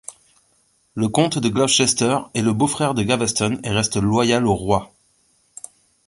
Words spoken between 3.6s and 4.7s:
et reste loyal au